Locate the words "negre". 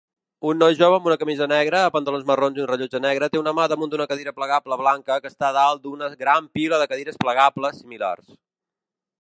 3.05-3.29